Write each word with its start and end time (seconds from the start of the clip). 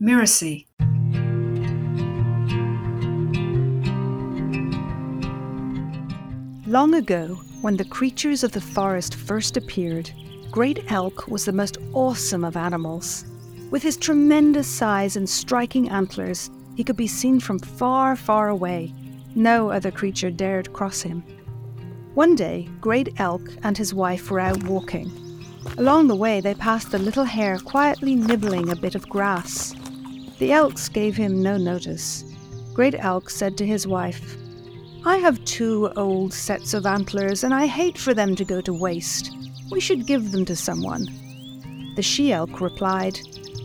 Mirasee. 0.00 0.66
Long 6.66 6.94
ago, 6.94 7.38
when 7.60 7.76
the 7.76 7.84
creatures 7.84 8.42
of 8.42 8.52
the 8.52 8.62
forest 8.62 9.14
first 9.14 9.58
appeared, 9.58 10.10
Great 10.50 10.90
Elk 10.90 11.28
was 11.28 11.44
the 11.44 11.52
most 11.52 11.76
awesome 11.92 12.44
of 12.44 12.56
animals. 12.56 13.26
With 13.70 13.82
his 13.82 13.98
tremendous 13.98 14.66
size 14.66 15.16
and 15.16 15.28
striking 15.28 15.90
antlers, 15.90 16.50
he 16.76 16.82
could 16.82 16.96
be 16.96 17.06
seen 17.06 17.38
from 17.38 17.58
far, 17.58 18.16
far 18.16 18.48
away. 18.48 18.94
No 19.34 19.70
other 19.70 19.90
creature 19.90 20.30
dared 20.30 20.72
cross 20.72 21.02
him. 21.02 21.22
One 22.14 22.34
day, 22.36 22.70
Great 22.80 23.20
Elk 23.20 23.42
and 23.64 23.76
his 23.76 23.92
wife 23.92 24.30
were 24.30 24.40
out 24.40 24.62
walking. 24.64 25.12
Along 25.76 26.08
the 26.08 26.16
way, 26.16 26.40
they 26.40 26.54
passed 26.54 26.90
the 26.90 26.98
little 26.98 27.24
hare 27.24 27.58
quietly 27.58 28.14
nibbling 28.14 28.70
a 28.70 28.76
bit 28.76 28.94
of 28.94 29.06
grass. 29.06 29.74
The 30.40 30.52
elks 30.52 30.88
gave 30.88 31.18
him 31.18 31.42
no 31.42 31.58
notice. 31.58 32.24
Great 32.72 32.94
Elk 32.94 33.28
said 33.28 33.58
to 33.58 33.66
his 33.66 33.86
wife, 33.86 34.38
I 35.04 35.18
have 35.18 35.44
two 35.44 35.90
old 35.96 36.32
sets 36.32 36.72
of 36.72 36.86
antlers, 36.86 37.44
and 37.44 37.52
I 37.52 37.66
hate 37.66 37.98
for 37.98 38.14
them 38.14 38.34
to 38.36 38.44
go 38.46 38.62
to 38.62 38.72
waste. 38.72 39.36
We 39.70 39.80
should 39.80 40.06
give 40.06 40.32
them 40.32 40.46
to 40.46 40.56
someone. 40.56 41.04
The 41.94 42.00
she 42.00 42.32
elk 42.32 42.62
replied, 42.62 43.20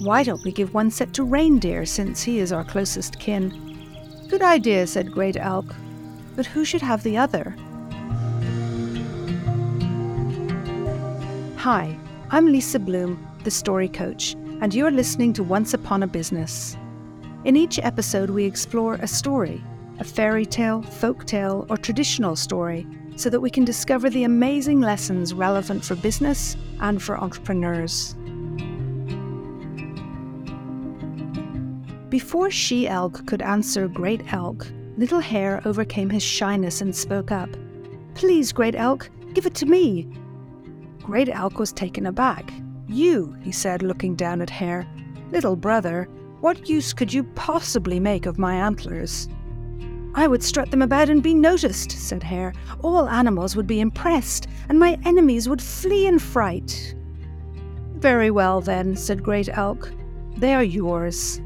Why 0.00 0.22
don't 0.22 0.44
we 0.44 0.52
give 0.52 0.74
one 0.74 0.90
set 0.90 1.14
to 1.14 1.24
Reindeer, 1.24 1.86
since 1.86 2.22
he 2.22 2.38
is 2.38 2.52
our 2.52 2.64
closest 2.64 3.18
kin? 3.18 4.26
Good 4.28 4.42
idea, 4.42 4.86
said 4.86 5.10
Great 5.10 5.38
Elk, 5.38 5.74
but 6.36 6.44
who 6.44 6.66
should 6.66 6.82
have 6.82 7.02
the 7.02 7.16
other? 7.16 7.56
Hi, 11.56 11.96
I'm 12.30 12.52
Lisa 12.52 12.78
Bloom, 12.78 13.26
the 13.42 13.50
story 13.50 13.88
coach, 13.88 14.36
and 14.60 14.74
you're 14.74 14.90
listening 14.90 15.32
to 15.32 15.44
Once 15.44 15.72
Upon 15.72 16.02
a 16.02 16.06
Business. 16.06 16.76
In 17.44 17.54
each 17.56 17.78
episode, 17.78 18.28
we 18.28 18.44
explore 18.44 18.94
a 18.94 19.06
story, 19.06 19.62
a 20.00 20.04
fairy 20.04 20.44
tale, 20.44 20.82
folk 20.82 21.24
tale, 21.26 21.64
or 21.70 21.76
traditional 21.76 22.34
story, 22.34 22.84
so 23.14 23.30
that 23.30 23.40
we 23.40 23.50
can 23.50 23.64
discover 23.64 24.10
the 24.10 24.24
amazing 24.24 24.80
lessons 24.80 25.32
relevant 25.32 25.84
for 25.84 25.94
business 25.94 26.56
and 26.80 27.00
for 27.00 27.16
entrepreneurs. 27.16 28.16
Before 32.08 32.50
She 32.50 32.88
Elk 32.88 33.26
could 33.26 33.42
answer 33.42 33.86
Great 33.86 34.32
Elk, 34.32 34.66
Little 34.96 35.20
Hare 35.20 35.62
overcame 35.64 36.10
his 36.10 36.24
shyness 36.24 36.80
and 36.80 36.94
spoke 36.94 37.30
up. 37.30 37.50
Please, 38.14 38.50
Great 38.50 38.74
Elk, 38.74 39.08
give 39.34 39.46
it 39.46 39.54
to 39.54 39.66
me. 39.66 40.08
Great 41.00 41.28
Elk 41.28 41.60
was 41.60 41.72
taken 41.72 42.06
aback. 42.06 42.50
You, 42.88 43.36
he 43.42 43.52
said, 43.52 43.82
looking 43.82 44.14
down 44.14 44.40
at 44.40 44.48
Hare. 44.48 44.86
Little 45.30 45.56
brother, 45.56 46.08
what 46.40 46.70
use 46.70 46.94
could 46.94 47.12
you 47.12 47.22
possibly 47.22 48.00
make 48.00 48.24
of 48.24 48.38
my 48.38 48.54
antlers? 48.54 49.28
I 50.14 50.26
would 50.26 50.42
strut 50.42 50.70
them 50.70 50.80
about 50.80 51.10
and 51.10 51.22
be 51.22 51.34
noticed, 51.34 51.90
said 51.90 52.22
Hare. 52.22 52.54
All 52.82 53.06
animals 53.06 53.54
would 53.54 53.66
be 53.66 53.80
impressed, 53.80 54.46
and 54.70 54.78
my 54.78 54.98
enemies 55.04 55.50
would 55.50 55.60
flee 55.60 56.06
in 56.06 56.18
fright. 56.18 56.94
Very 57.96 58.30
well, 58.30 58.62
then, 58.62 58.96
said 58.96 59.22
Great 59.22 59.50
Elk. 59.50 59.92
They 60.38 60.54
are 60.54 60.64
yours. 60.64 61.42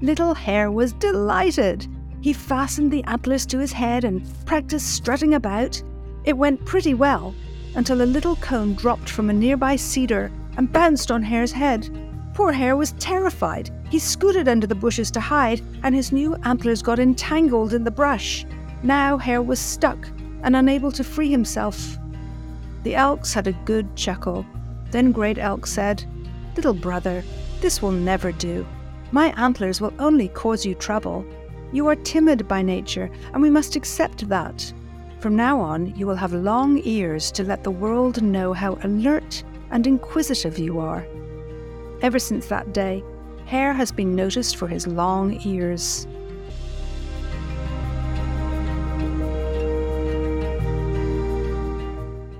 Little 0.00 0.34
Hare 0.34 0.70
was 0.70 0.92
delighted. 0.92 1.88
He 2.20 2.32
fastened 2.32 2.92
the 2.92 3.04
antlers 3.04 3.44
to 3.46 3.58
his 3.58 3.72
head 3.72 4.04
and 4.04 4.24
practiced 4.46 4.94
strutting 4.94 5.34
about. 5.34 5.82
It 6.24 6.38
went 6.38 6.64
pretty 6.64 6.94
well 6.94 7.34
until 7.74 8.02
a 8.02 8.04
little 8.04 8.36
cone 8.36 8.74
dropped 8.74 9.10
from 9.10 9.30
a 9.30 9.32
nearby 9.32 9.74
cedar 9.74 10.30
and 10.56 10.72
bounced 10.72 11.10
on 11.10 11.22
Hare's 11.22 11.52
head. 11.52 11.88
Poor 12.34 12.52
Hare 12.52 12.76
was 12.76 12.92
terrified. 12.92 13.70
He 13.90 13.98
scooted 13.98 14.48
under 14.48 14.66
the 14.66 14.74
bushes 14.74 15.10
to 15.12 15.20
hide, 15.20 15.60
and 15.82 15.94
his 15.94 16.12
new 16.12 16.34
antlers 16.44 16.82
got 16.82 16.98
entangled 16.98 17.74
in 17.74 17.84
the 17.84 17.90
brush. 17.90 18.46
Now 18.82 19.18
Hare 19.18 19.42
was 19.42 19.58
stuck 19.58 20.08
and 20.42 20.56
unable 20.56 20.92
to 20.92 21.04
free 21.04 21.30
himself. 21.30 21.98
The 22.82 22.94
elks 22.94 23.34
had 23.34 23.46
a 23.46 23.52
good 23.64 23.94
chuckle. 23.96 24.46
Then 24.90 25.12
Great 25.12 25.38
Elk 25.38 25.66
said, 25.66 26.04
Little 26.56 26.74
brother, 26.74 27.22
this 27.60 27.82
will 27.82 27.92
never 27.92 28.32
do. 28.32 28.66
My 29.12 29.34
antlers 29.36 29.80
will 29.80 29.92
only 29.98 30.28
cause 30.28 30.64
you 30.64 30.74
trouble. 30.74 31.24
You 31.72 31.86
are 31.88 31.96
timid 31.96 32.48
by 32.48 32.62
nature, 32.62 33.10
and 33.32 33.42
we 33.42 33.50
must 33.50 33.76
accept 33.76 34.28
that. 34.28 34.72
From 35.18 35.36
now 35.36 35.60
on, 35.60 35.94
you 35.94 36.06
will 36.06 36.16
have 36.16 36.32
long 36.32 36.80
ears 36.84 37.30
to 37.32 37.44
let 37.44 37.62
the 37.62 37.70
world 37.70 38.22
know 38.22 38.52
how 38.52 38.78
alert 38.82 39.44
and 39.70 39.86
inquisitive 39.86 40.58
you 40.58 40.80
are. 40.80 41.06
Ever 42.02 42.18
since 42.18 42.46
that 42.46 42.72
day, 42.72 43.04
Hare 43.46 43.72
has 43.72 43.92
been 43.92 44.14
noticed 44.14 44.56
for 44.56 44.68
his 44.68 44.86
long 44.86 45.40
ears. 45.44 46.06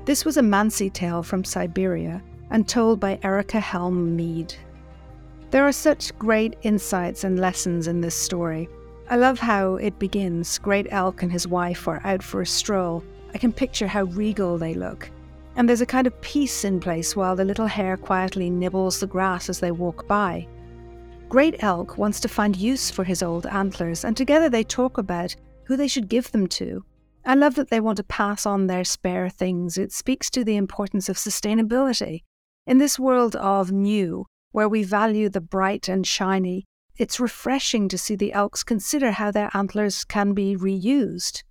This 0.05 0.25
was 0.25 0.37
a 0.37 0.43
Mansi 0.43 0.93
tale 0.93 1.23
from 1.23 1.45
Siberia 1.45 2.23
and 2.51 2.67
told 2.67 2.99
by 2.99 3.19
Erica 3.23 3.61
Helm 3.61 4.17
Mead. 4.17 4.55
There 5.51 5.67
are 5.67 5.73
such 5.73 6.17
great 6.19 6.57
insights 6.63 7.23
and 7.23 7.39
lessons 7.39 7.87
in 7.87 8.01
this 8.01 8.15
story. 8.15 8.69
I 9.09 9.17
love 9.17 9.39
how 9.39 9.75
it 9.75 9.99
begins. 9.99 10.59
Great 10.59 10.87
Elk 10.91 11.23
and 11.23 11.31
his 11.31 11.47
wife 11.47 11.87
are 11.89 12.01
out 12.05 12.23
for 12.23 12.41
a 12.41 12.47
stroll. 12.47 13.05
I 13.35 13.39
can 13.39 13.53
picture 13.53 13.89
how 13.89 14.05
regal 14.05 14.59
they 14.59 14.75
look. 14.75 15.11
And 15.61 15.69
there's 15.69 15.83
a 15.83 15.87
kind 15.87 16.07
of 16.07 16.19
peace 16.23 16.65
in 16.65 16.81
place 16.81 17.15
while 17.15 17.37
the 17.37 17.45
little 17.45 17.67
hare 17.67 17.99
quietly 17.99 18.49
nibbles 18.49 18.99
the 18.99 19.07
grass 19.07 19.51
as 19.51 19.61
they 19.61 19.71
walk 19.71 20.09
by. 20.09 20.49
Great 21.29 21.63
Elk 21.63 21.99
wants 21.99 22.19
to 22.21 22.29
find 22.29 22.57
use 22.57 22.91
for 22.91 23.05
his 23.05 23.23
old 23.23 23.45
antlers, 23.45 24.03
and 24.03 24.17
together 24.17 24.49
they 24.49 24.65
talk 24.65 24.97
about 24.97 25.37
who 25.65 25.77
they 25.77 25.87
should 25.87 26.09
give 26.09 26.33
them 26.33 26.47
to. 26.47 26.83
I 27.27 27.35
love 27.35 27.57
that 27.57 27.69
they 27.69 27.79
want 27.79 27.99
to 27.99 28.05
pass 28.05 28.47
on 28.47 28.69
their 28.69 28.85
spare 28.85 29.29
things. 29.29 29.77
It 29.77 29.93
speaks 29.93 30.31
to 30.31 30.45
the 30.45 30.57
importance 30.57 31.11
of 31.11 31.19
sustainability. 31.19 32.23
In 32.67 32.79
this 32.79 32.99
world 32.99 33.37
of 33.37 33.71
new, 33.71 34.25
where 34.53 34.67
we 34.67 34.83
value 34.83 35.29
the 35.29 35.43
bright 35.43 35.91
and 35.91 36.07
shiny, 36.07 36.65
it's 36.97 37.21
refreshing 37.21 37.87
to 37.91 37.99
see 37.99 38.17
the 38.17 38.33
elks 38.33 38.63
consider 38.63 39.11
how 39.11 39.31
their 39.31 39.51
antlers 39.53 40.05
can 40.05 40.33
be 40.33 40.57
reused. 40.57 41.43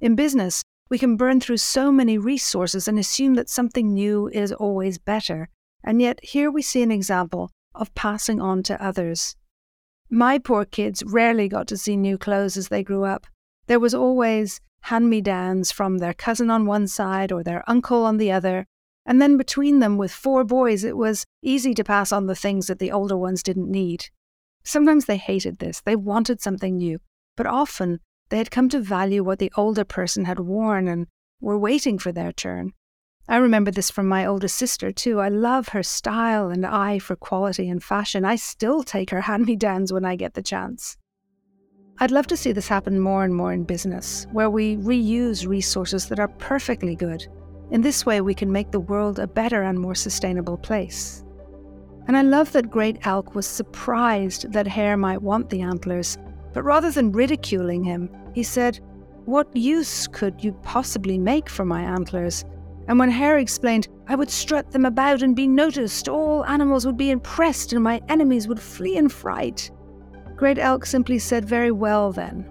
In 0.00 0.16
business, 0.16 0.64
we 0.94 0.98
can 0.98 1.16
burn 1.16 1.40
through 1.40 1.56
so 1.56 1.90
many 1.90 2.16
resources 2.16 2.86
and 2.86 3.00
assume 3.00 3.34
that 3.34 3.50
something 3.50 3.92
new 3.92 4.28
is 4.28 4.52
always 4.52 4.96
better. 4.96 5.48
And 5.82 6.00
yet, 6.00 6.20
here 6.22 6.52
we 6.52 6.62
see 6.62 6.84
an 6.84 6.92
example 6.92 7.50
of 7.74 7.92
passing 7.96 8.40
on 8.40 8.62
to 8.62 8.80
others. 8.80 9.34
My 10.08 10.38
poor 10.38 10.64
kids 10.64 11.02
rarely 11.04 11.48
got 11.48 11.66
to 11.66 11.76
see 11.76 11.96
new 11.96 12.16
clothes 12.16 12.56
as 12.56 12.68
they 12.68 12.84
grew 12.84 13.02
up. 13.02 13.26
There 13.66 13.80
was 13.80 13.92
always 13.92 14.60
hand 14.82 15.10
me 15.10 15.20
downs 15.20 15.72
from 15.72 15.98
their 15.98 16.14
cousin 16.14 16.48
on 16.48 16.64
one 16.64 16.86
side 16.86 17.32
or 17.32 17.42
their 17.42 17.68
uncle 17.68 18.04
on 18.04 18.18
the 18.18 18.30
other. 18.30 18.64
And 19.04 19.20
then 19.20 19.36
between 19.36 19.80
them, 19.80 19.98
with 19.98 20.12
four 20.12 20.44
boys, 20.44 20.84
it 20.84 20.96
was 20.96 21.24
easy 21.42 21.74
to 21.74 21.82
pass 21.82 22.12
on 22.12 22.26
the 22.26 22.36
things 22.36 22.68
that 22.68 22.78
the 22.78 22.92
older 22.92 23.16
ones 23.16 23.42
didn't 23.42 23.68
need. 23.68 24.04
Sometimes 24.62 25.06
they 25.06 25.16
hated 25.16 25.58
this, 25.58 25.80
they 25.80 25.96
wanted 25.96 26.40
something 26.40 26.76
new, 26.76 27.00
but 27.36 27.48
often 27.48 27.98
they 28.30 28.38
had 28.38 28.50
come 28.50 28.68
to 28.70 28.80
value 28.80 29.22
what 29.22 29.38
the 29.38 29.52
older 29.56 29.84
person 29.84 30.24
had 30.24 30.40
worn 30.40 30.88
and 30.88 31.06
were 31.40 31.58
waiting 31.58 31.98
for 31.98 32.12
their 32.12 32.32
turn. 32.32 32.72
I 33.28 33.36
remember 33.36 33.70
this 33.70 33.90
from 33.90 34.06
my 34.06 34.26
oldest 34.26 34.56
sister, 34.56 34.92
too. 34.92 35.18
I 35.18 35.28
love 35.28 35.68
her 35.68 35.82
style 35.82 36.50
and 36.50 36.66
eye 36.66 36.98
for 36.98 37.16
quality 37.16 37.70
and 37.70 37.82
fashion. 37.82 38.24
I 38.24 38.36
still 38.36 38.82
take 38.82 39.10
her 39.10 39.22
hand 39.22 39.46
me 39.46 39.56
downs 39.56 39.92
when 39.92 40.04
I 40.04 40.16
get 40.16 40.34
the 40.34 40.42
chance. 40.42 40.96
I'd 42.00 42.10
love 42.10 42.26
to 42.26 42.36
see 42.36 42.52
this 42.52 42.68
happen 42.68 42.98
more 42.98 43.24
and 43.24 43.34
more 43.34 43.52
in 43.52 43.64
business, 43.64 44.26
where 44.32 44.50
we 44.50 44.76
reuse 44.76 45.46
resources 45.46 46.08
that 46.08 46.18
are 46.18 46.28
perfectly 46.28 46.96
good. 46.96 47.26
In 47.70 47.80
this 47.80 48.04
way, 48.04 48.20
we 48.20 48.34
can 48.34 48.52
make 48.52 48.72
the 48.72 48.80
world 48.80 49.18
a 49.18 49.26
better 49.26 49.62
and 49.62 49.78
more 49.78 49.94
sustainable 49.94 50.58
place. 50.58 51.24
And 52.06 52.16
I 52.16 52.22
love 52.22 52.52
that 52.52 52.70
Great 52.70 53.06
Elk 53.06 53.34
was 53.34 53.46
surprised 53.46 54.52
that 54.52 54.66
Hare 54.66 54.96
might 54.96 55.22
want 55.22 55.48
the 55.48 55.62
antlers, 55.62 56.18
but 56.54 56.62
rather 56.64 56.90
than 56.90 57.12
ridiculing 57.12 57.84
him, 57.84 58.08
he 58.32 58.42
said, 58.42 58.80
What 59.26 59.54
use 59.54 60.06
could 60.06 60.42
you 60.42 60.52
possibly 60.62 61.18
make 61.18 61.50
for 61.50 61.64
my 61.64 61.82
antlers? 61.82 62.44
And 62.86 62.98
when 62.98 63.10
Hare 63.10 63.38
explained, 63.38 63.88
I 64.06 64.14
would 64.14 64.30
strut 64.30 64.70
them 64.70 64.84
about 64.84 65.22
and 65.22 65.34
be 65.34 65.46
noticed, 65.46 66.08
all 66.08 66.44
animals 66.44 66.86
would 66.86 66.96
be 66.96 67.10
impressed, 67.10 67.72
and 67.72 67.82
my 67.82 68.00
enemies 68.08 68.46
would 68.46 68.60
flee 68.60 68.96
in 68.96 69.08
fright. 69.08 69.70
Great 70.36 70.58
Elk 70.58 70.86
simply 70.86 71.18
said, 71.18 71.44
Very 71.44 71.70
well, 71.70 72.12
then. 72.12 72.48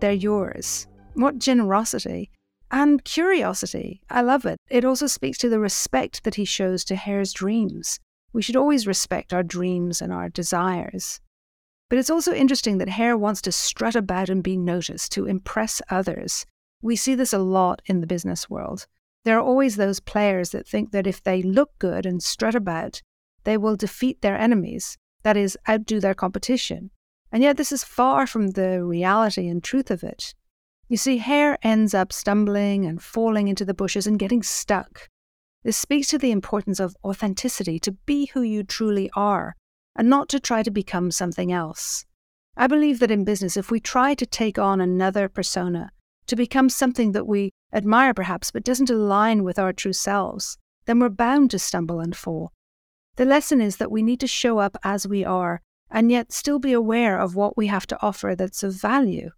They're 0.00 0.12
yours. 0.12 0.86
What 1.14 1.38
generosity! 1.38 2.30
And 2.70 3.02
curiosity. 3.04 4.02
I 4.10 4.22
love 4.22 4.44
it. 4.44 4.58
It 4.68 4.84
also 4.84 5.06
speaks 5.06 5.38
to 5.38 5.48
the 5.48 5.58
respect 5.58 6.24
that 6.24 6.34
he 6.34 6.44
shows 6.44 6.84
to 6.84 6.96
Hare's 6.96 7.32
dreams. 7.32 7.98
We 8.32 8.42
should 8.42 8.56
always 8.56 8.86
respect 8.86 9.32
our 9.32 9.42
dreams 9.42 10.02
and 10.02 10.12
our 10.12 10.28
desires. 10.28 11.20
But 11.88 11.98
it's 11.98 12.10
also 12.10 12.34
interesting 12.34 12.78
that 12.78 12.90
Hare 12.90 13.16
wants 13.16 13.40
to 13.42 13.52
strut 13.52 13.96
about 13.96 14.28
and 14.28 14.42
be 14.42 14.56
noticed, 14.56 15.12
to 15.12 15.26
impress 15.26 15.80
others. 15.90 16.44
We 16.82 16.96
see 16.96 17.14
this 17.14 17.32
a 17.32 17.38
lot 17.38 17.80
in 17.86 18.00
the 18.00 18.06
business 18.06 18.50
world. 18.50 18.86
There 19.24 19.38
are 19.38 19.42
always 19.42 19.76
those 19.76 20.00
players 20.00 20.50
that 20.50 20.68
think 20.68 20.92
that 20.92 21.06
if 21.06 21.22
they 21.22 21.42
look 21.42 21.70
good 21.78 22.06
and 22.06 22.22
strut 22.22 22.54
about, 22.54 23.02
they 23.44 23.56
will 23.56 23.76
defeat 23.76 24.20
their 24.20 24.38
enemies. 24.38 24.96
that 25.22 25.36
is, 25.36 25.58
outdo 25.68 26.00
their 26.00 26.14
competition. 26.14 26.90
And 27.32 27.42
yet, 27.42 27.56
this 27.56 27.72
is 27.72 27.84
far 27.84 28.26
from 28.26 28.52
the 28.52 28.82
reality 28.84 29.48
and 29.48 29.62
truth 29.62 29.90
of 29.90 30.02
it. 30.02 30.34
You 30.88 30.96
see, 30.96 31.18
hare 31.18 31.58
ends 31.62 31.92
up 31.92 32.12
stumbling 32.12 32.86
and 32.86 33.02
falling 33.02 33.48
into 33.48 33.64
the 33.64 33.74
bushes 33.74 34.06
and 34.06 34.18
getting 34.18 34.42
stuck. 34.42 35.08
This 35.64 35.76
speaks 35.76 36.08
to 36.08 36.18
the 36.18 36.30
importance 36.30 36.80
of 36.80 36.96
authenticity, 37.04 37.78
to 37.80 37.92
be 37.92 38.26
who 38.26 38.42
you 38.42 38.62
truly 38.62 39.10
are, 39.14 39.54
and 39.98 40.08
not 40.08 40.28
to 40.30 40.40
try 40.40 40.62
to 40.62 40.70
become 40.70 41.10
something 41.10 41.52
else. 41.52 42.06
I 42.56 42.66
believe 42.68 43.00
that 43.00 43.10
in 43.10 43.24
business, 43.24 43.56
if 43.56 43.70
we 43.70 43.80
try 43.80 44.14
to 44.14 44.24
take 44.24 44.58
on 44.58 44.80
another 44.80 45.28
persona, 45.28 45.90
to 46.28 46.36
become 46.36 46.68
something 46.68 47.12
that 47.12 47.26
we 47.26 47.52
admire 47.72 48.14
perhaps, 48.14 48.50
but 48.50 48.64
doesn't 48.64 48.90
align 48.90 49.44
with 49.44 49.58
our 49.58 49.72
true 49.72 49.92
selves, 49.92 50.56
then 50.86 51.00
we're 51.00 51.08
bound 51.08 51.50
to 51.50 51.58
stumble 51.58 52.00
and 52.00 52.16
fall. 52.16 52.52
The 53.16 53.24
lesson 53.24 53.60
is 53.60 53.76
that 53.76 53.90
we 53.90 54.02
need 54.02 54.20
to 54.20 54.26
show 54.26 54.58
up 54.58 54.78
as 54.84 55.06
we 55.06 55.24
are 55.24 55.60
and 55.90 56.10
yet 56.10 56.32
still 56.32 56.58
be 56.58 56.72
aware 56.72 57.18
of 57.18 57.34
what 57.34 57.56
we 57.56 57.66
have 57.66 57.86
to 57.88 57.98
offer 58.00 58.34
that's 58.36 58.62
of 58.62 58.74
value. 58.74 59.30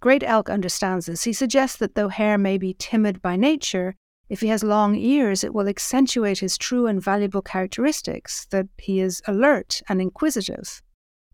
Great 0.00 0.22
Elk 0.22 0.48
understands 0.48 1.06
this. 1.06 1.24
He 1.24 1.32
suggests 1.34 1.76
that 1.76 1.94
though 1.94 2.08
hare 2.08 2.38
may 2.38 2.56
be 2.56 2.74
timid 2.78 3.20
by 3.20 3.36
nature, 3.36 3.96
if 4.30 4.40
he 4.40 4.46
has 4.46 4.62
long 4.62 4.94
ears, 4.94 5.42
it 5.42 5.52
will 5.52 5.68
accentuate 5.68 6.38
his 6.38 6.56
true 6.56 6.86
and 6.86 7.02
valuable 7.02 7.42
characteristics, 7.42 8.46
that 8.50 8.68
he 8.78 9.00
is 9.00 9.20
alert 9.26 9.82
and 9.88 10.00
inquisitive. 10.00 10.80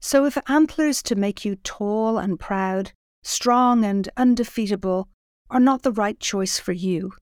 So, 0.01 0.25
if 0.25 0.39
antlers 0.49 1.03
to 1.03 1.15
make 1.15 1.45
you 1.45 1.57
tall 1.57 2.17
and 2.17 2.41
proud, 2.41 2.93
strong 3.23 3.85
and 3.85 4.09
undefeatable, 4.17 5.09
are 5.51 5.61
not 5.61 5.83
the 5.83 5.93
right 5.93 6.19
choice 6.19 6.59
for 6.59 6.73
you, 6.73 7.13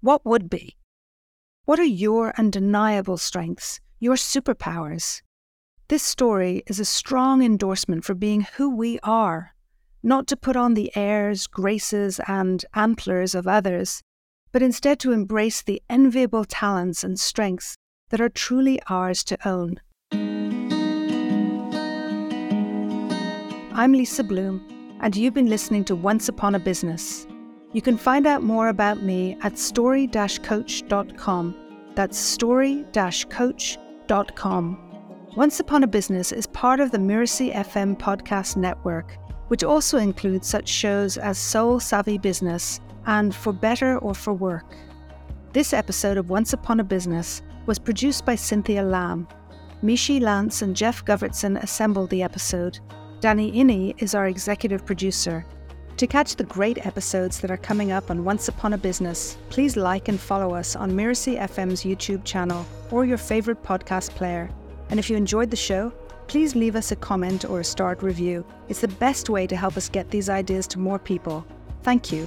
what 0.00 0.24
would 0.26 0.50
be? 0.50 0.76
What 1.64 1.78
are 1.78 1.84
your 1.84 2.34
undeniable 2.36 3.16
strengths, 3.16 3.80
your 4.00 4.16
superpowers? 4.16 5.22
This 5.88 6.02
story 6.02 6.62
is 6.66 6.78
a 6.78 6.84
strong 6.84 7.42
endorsement 7.42 8.04
for 8.04 8.14
being 8.14 8.46
who 8.56 8.74
we 8.74 8.98
are, 9.02 9.54
not 10.02 10.26
to 10.26 10.36
put 10.36 10.56
on 10.56 10.74
the 10.74 10.94
airs, 10.94 11.46
graces, 11.46 12.20
and 12.26 12.64
antlers 12.74 13.34
of 13.34 13.46
others, 13.46 14.02
but 14.52 14.62
instead 14.62 15.00
to 15.00 15.12
embrace 15.12 15.62
the 15.62 15.82
enviable 15.88 16.44
talents 16.44 17.02
and 17.02 17.18
strengths 17.18 17.76
that 18.10 18.20
are 18.20 18.28
truly 18.28 18.78
ours 18.88 19.24
to 19.24 19.48
own. 19.48 19.80
I'm 23.74 23.94
Lisa 23.94 24.22
Bloom, 24.22 24.98
and 25.00 25.16
you've 25.16 25.32
been 25.32 25.48
listening 25.48 25.84
to 25.84 25.96
Once 25.96 26.28
Upon 26.28 26.54
a 26.54 26.58
Business. 26.58 27.26
You 27.72 27.80
can 27.80 27.96
find 27.96 28.26
out 28.26 28.42
more 28.42 28.68
about 28.68 29.02
me 29.02 29.38
at 29.42 29.58
story 29.58 30.06
coach.com. 30.06 31.54
That's 31.94 32.18
story 32.18 32.84
coach.com. 33.30 34.78
Once 35.34 35.60
Upon 35.60 35.82
a 35.82 35.86
Business 35.86 36.32
is 36.32 36.46
part 36.48 36.80
of 36.80 36.90
the 36.90 36.98
Mirasee 36.98 37.54
FM 37.54 37.98
podcast 37.98 38.58
network, 38.58 39.16
which 39.48 39.64
also 39.64 39.96
includes 39.96 40.46
such 40.46 40.68
shows 40.68 41.16
as 41.16 41.38
Soul 41.38 41.80
Savvy 41.80 42.18
Business 42.18 42.82
and 43.06 43.34
For 43.34 43.52
Better 43.52 43.98
or 43.98 44.14
For 44.14 44.32
Work. 44.32 44.76
This 45.52 45.72
episode 45.72 46.16
of 46.16 46.30
Once 46.30 46.52
Upon 46.52 46.80
a 46.80 46.84
Business 46.84 47.42
was 47.66 47.78
produced 47.78 48.24
by 48.24 48.34
Cynthia 48.34 48.82
Lamb. 48.82 49.28
Mishi 49.82 50.20
Lance 50.20 50.62
and 50.62 50.76
Jeff 50.76 51.04
Govertson 51.04 51.62
assembled 51.62 52.10
the 52.10 52.22
episode. 52.22 52.78
Danny 53.20 53.52
Iny 53.52 54.00
is 54.02 54.14
our 54.14 54.26
executive 54.26 54.86
producer. 54.86 55.44
To 55.96 56.06
catch 56.06 56.36
the 56.36 56.44
great 56.44 56.86
episodes 56.86 57.40
that 57.40 57.50
are 57.50 57.56
coming 57.56 57.92
up 57.92 58.10
on 58.10 58.24
Once 58.24 58.48
Upon 58.48 58.72
a 58.72 58.78
Business, 58.78 59.36
please 59.50 59.76
like 59.76 60.08
and 60.08 60.18
follow 60.18 60.54
us 60.54 60.74
on 60.74 60.90
Mirasee 60.90 61.38
FM's 61.38 61.82
YouTube 61.82 62.24
channel 62.24 62.66
or 62.90 63.04
your 63.04 63.18
favorite 63.18 63.62
podcast 63.62 64.10
player. 64.10 64.50
And 64.90 64.98
if 64.98 65.10
you 65.10 65.16
enjoyed 65.16 65.50
the 65.50 65.56
show, 65.56 65.92
please 66.26 66.56
leave 66.56 66.76
us 66.76 66.92
a 66.92 66.96
comment 66.96 67.44
or 67.44 67.60
a 67.60 67.64
start 67.64 68.02
review. 68.02 68.44
It's 68.68 68.80
the 68.80 68.88
best 68.88 69.28
way 69.28 69.46
to 69.46 69.56
help 69.56 69.76
us 69.76 69.88
get 69.88 70.10
these 70.10 70.30
ideas 70.30 70.66
to 70.68 70.78
more 70.78 70.98
people. 70.98 71.46
Thank 71.82 72.10
you. 72.10 72.26